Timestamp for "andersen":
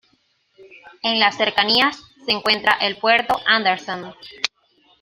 3.45-4.11